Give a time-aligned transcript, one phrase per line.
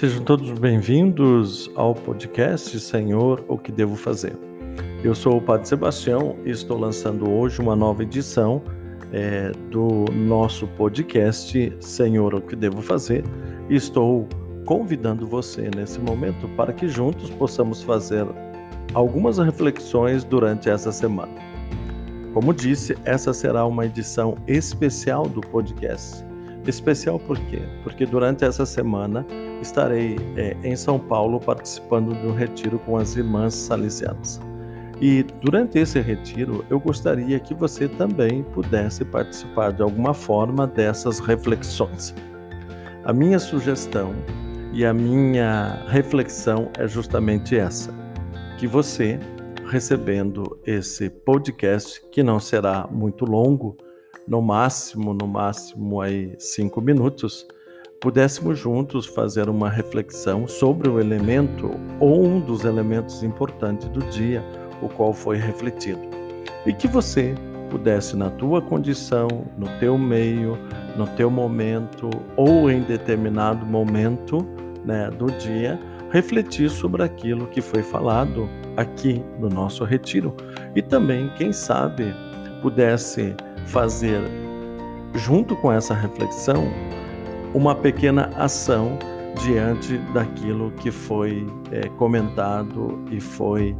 [0.00, 4.34] Sejam todos bem-vindos ao podcast Senhor, o que devo fazer?
[5.04, 8.62] Eu sou o Padre Sebastião e estou lançando hoje uma nova edição
[9.12, 13.24] é, do nosso podcast Senhor, o que devo fazer?
[13.68, 14.26] E estou
[14.64, 18.26] convidando você nesse momento para que juntos possamos fazer
[18.94, 21.34] algumas reflexões durante essa semana.
[22.32, 26.29] Como disse, essa será uma edição especial do podcast.
[26.70, 27.60] Especial por quê?
[27.82, 29.26] Porque durante essa semana
[29.60, 34.40] estarei é, em São Paulo participando de um retiro com as irmãs salesianas.
[35.00, 41.18] E durante esse retiro, eu gostaria que você também pudesse participar de alguma forma dessas
[41.18, 42.14] reflexões.
[43.04, 44.14] A minha sugestão
[44.72, 47.92] e a minha reflexão é justamente essa:
[48.58, 49.18] que você,
[49.66, 53.76] recebendo esse podcast, que não será muito longo,
[54.26, 57.46] no máximo, no máximo aí cinco minutos,
[58.00, 64.42] pudéssemos juntos fazer uma reflexão sobre o elemento ou um dos elementos importantes do dia,
[64.80, 66.00] o qual foi refletido.
[66.64, 67.34] E que você
[67.70, 70.58] pudesse, na tua condição, no teu meio,
[70.96, 74.46] no teu momento ou em determinado momento
[74.84, 75.78] né, do dia,
[76.10, 80.34] refletir sobre aquilo que foi falado aqui no nosso retiro.
[80.74, 82.14] E também, quem sabe,
[82.60, 83.34] pudesse
[83.66, 84.20] fazer,
[85.14, 86.68] junto com essa reflexão,
[87.54, 88.98] uma pequena ação
[89.42, 93.76] diante daquilo que foi é, comentado e foi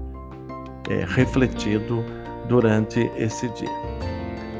[0.89, 2.05] é, refletido
[2.49, 3.69] durante esse dia.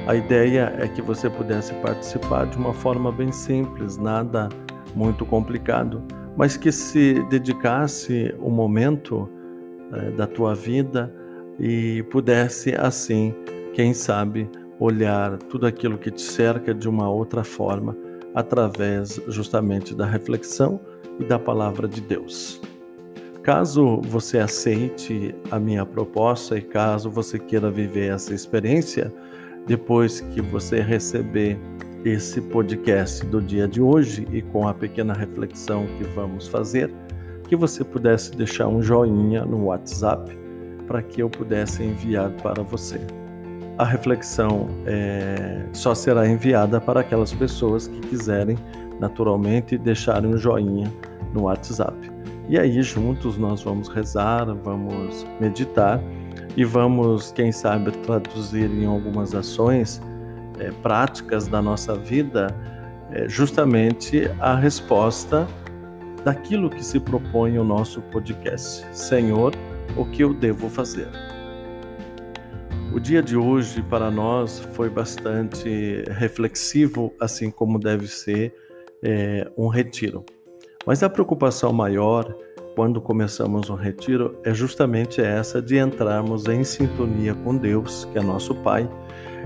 [0.07, 4.49] A ideia é que você pudesse participar de uma forma bem simples, nada
[4.95, 6.03] muito complicado,
[6.37, 9.29] mas que se dedicasse um momento
[9.93, 11.13] é, da tua vida
[11.59, 13.35] e pudesse assim,
[13.75, 14.49] quem sabe,
[14.81, 17.95] olhar tudo aquilo que te cerca de uma outra forma
[18.35, 20.81] através justamente da reflexão
[21.19, 22.61] e da palavra de Deus.
[23.43, 29.13] Caso você aceite a minha proposta e caso você queira viver essa experiência,
[29.67, 31.59] depois que você receber
[32.05, 36.91] esse podcast do dia de hoje e com a pequena reflexão que vamos fazer,
[37.49, 40.39] que você pudesse deixar um joinha no WhatsApp
[40.87, 43.01] para que eu pudesse enviar para você
[43.81, 48.59] a reflexão é, só será enviada para aquelas pessoas que quiserem,
[49.01, 50.93] naturalmente, deixarem um joinha
[51.33, 51.97] no WhatsApp.
[52.47, 55.99] E aí, juntos, nós vamos rezar, vamos meditar
[56.59, 60.03] e vamos, quem sabe, traduzir em algumas ações
[60.59, 62.55] é, práticas da nossa vida
[63.13, 65.49] é, justamente a resposta
[66.23, 68.87] daquilo que se propõe o nosso podcast.
[68.93, 69.55] Senhor,
[69.97, 71.09] o que eu devo fazer?
[72.93, 78.53] O dia de hoje para nós foi bastante reflexivo, assim como deve ser
[79.01, 80.25] é, um retiro.
[80.85, 82.35] Mas a preocupação maior
[82.75, 88.23] quando começamos um retiro é justamente essa de entrarmos em sintonia com Deus, que é
[88.23, 88.91] nosso Pai,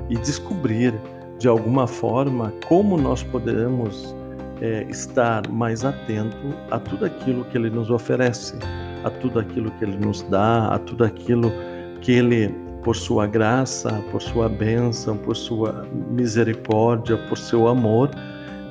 [0.09, 0.95] e descobrir
[1.39, 4.17] de alguma forma como nós podemos
[4.63, 8.57] é, estar mais atento a tudo aquilo que Ele nos oferece,
[9.05, 11.53] a tudo aquilo que Ele nos dá, a tudo aquilo
[12.01, 18.11] que Ele por sua graça, por sua bênção, por sua misericórdia, por seu amor,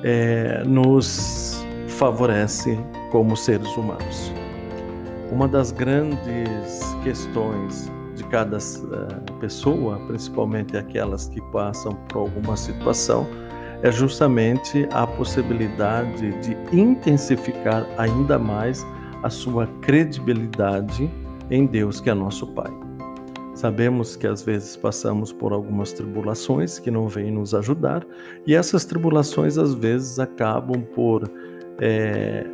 [0.04, 2.78] é, nos favorece
[3.10, 4.32] como seres humanos.
[5.32, 13.26] Uma das grandes questões de cada uh, pessoa, principalmente aquelas que passam por alguma situação,
[13.82, 18.86] é justamente a possibilidade de intensificar ainda mais
[19.22, 21.10] a sua credibilidade
[21.50, 22.72] em Deus, que é nosso Pai.
[23.54, 28.04] Sabemos que às vezes passamos por algumas tribulações que não vêm nos ajudar,
[28.46, 31.30] e essas tribulações às vezes acabam por
[31.80, 32.44] é,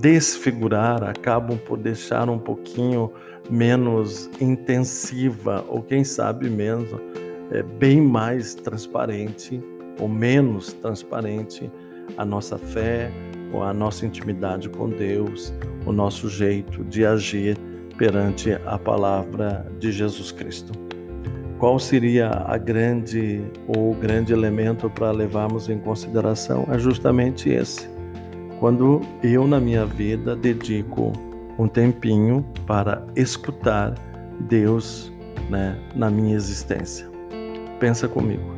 [0.00, 3.12] desfigurar, acabam por deixar um pouquinho
[3.48, 7.00] menos intensiva, ou quem sabe mesmo,
[7.52, 9.62] é, bem mais transparente
[10.00, 11.70] ou menos transparente
[12.16, 13.10] a nossa fé,
[13.52, 15.52] ou a nossa intimidade com Deus,
[15.84, 17.56] o nosso jeito de agir
[18.00, 20.72] perante a palavra de Jesus Cristo.
[21.58, 26.66] Qual seria a grande ou o grande elemento para levarmos em consideração?
[26.70, 27.90] É justamente esse.
[28.58, 31.12] Quando eu na minha vida dedico
[31.58, 33.92] um tempinho para escutar
[34.48, 35.12] Deus
[35.50, 37.06] né, na minha existência.
[37.78, 38.54] Pensa comigo.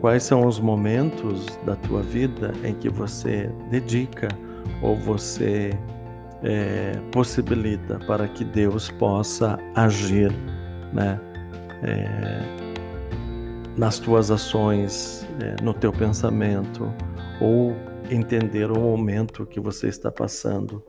[0.00, 4.26] Quais são os momentos da tua vida em que você dedica
[4.82, 5.70] ou você
[6.42, 10.32] é, possibilita para que Deus possa agir
[10.92, 11.20] né,
[11.82, 12.62] é,
[13.76, 16.92] nas tuas ações, é, no teu pensamento,
[17.40, 17.74] ou
[18.10, 20.82] entender o momento que você está passando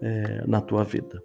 [0.00, 1.22] é, na tua vida.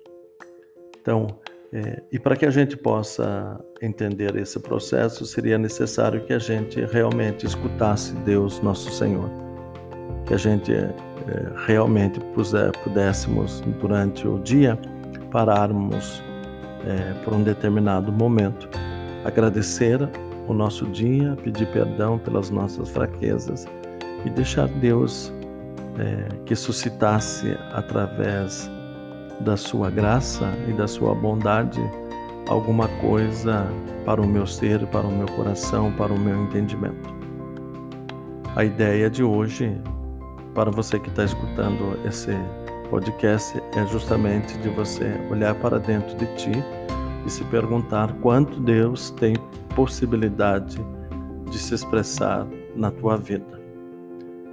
[1.00, 1.40] Então,
[1.72, 6.80] é, e para que a gente possa entender esse processo, seria necessário que a gente
[6.86, 9.30] realmente escutasse Deus, nosso Senhor.
[10.26, 10.94] Que a gente é,
[11.68, 12.20] realmente
[12.84, 14.78] pudéssemos, durante o dia,
[15.32, 16.24] pararmos
[16.86, 18.70] é, por um determinado momento,
[19.24, 20.00] agradecer
[20.48, 23.68] o nosso dia, pedir perdão pelas nossas fraquezas
[24.26, 25.32] e deixar Deus
[25.98, 28.70] é, que suscitasse através
[29.42, 31.82] da sua graça e da sua bondade
[32.48, 33.68] alguma coisa
[34.06, 37.14] para o meu ser, para o meu coração, para o meu entendimento.
[38.56, 39.76] A ideia de hoje,
[40.56, 42.32] para você que está escutando esse
[42.90, 46.52] podcast, é justamente de você olhar para dentro de ti
[47.26, 49.36] e se perguntar quanto Deus tem
[49.76, 50.80] possibilidade
[51.52, 53.62] de se expressar na tua vida.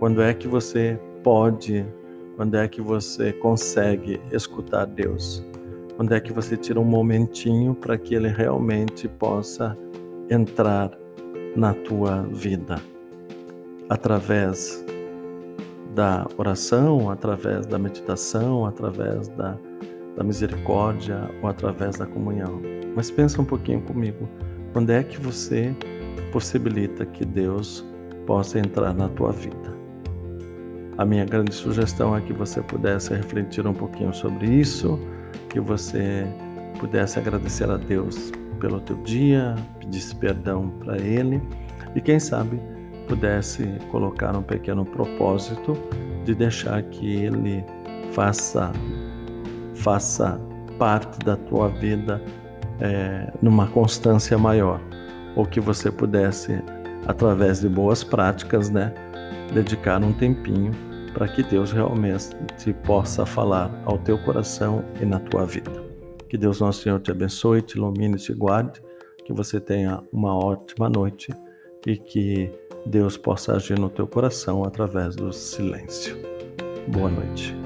[0.01, 1.87] Quando é que você pode
[2.35, 5.45] quando é que você consegue escutar Deus?
[5.97, 9.77] Quando é que você tira um momentinho para que Ele realmente possa
[10.31, 10.91] entrar
[11.55, 12.81] na tua vida?
[13.89, 14.83] Através
[15.95, 19.57] da oração, através da meditação, através da,
[20.17, 22.61] da misericórdia ou através da comunhão.
[22.97, 24.29] Mas pensa um pouquinho comigo.
[24.73, 25.75] Quando é que você
[26.33, 27.85] possibilita que Deus
[28.27, 29.73] possa entrar na tua vida?
[30.99, 34.99] A minha grande sugestão é que você pudesse refletir um pouquinho sobre isso,
[35.49, 36.27] que você
[36.79, 38.31] pudesse agradecer a Deus
[38.61, 41.43] pelo teu dia, pedisse perdão para Ele
[41.95, 42.61] e quem sabe
[43.13, 45.77] pudesse colocar um pequeno propósito
[46.25, 47.63] de deixar que Ele
[48.13, 48.73] faça
[49.75, 50.41] faça
[50.79, 52.23] parte da tua vida
[52.81, 54.81] é, numa constância maior,
[55.37, 56.63] ou que você pudesse
[57.07, 58.95] através de boas práticas, né,
[59.53, 60.73] dedicar um tempinho
[61.13, 65.71] para que Deus realmente possa falar ao teu coração e na tua vida.
[66.31, 68.81] Que Deus nosso Senhor te abençoe, te ilumine, te guarde,
[69.27, 71.31] que você tenha uma ótima noite
[71.87, 72.51] e que
[72.85, 76.17] Deus possa agir no teu coração através do silêncio.
[76.89, 77.62] Boa noite.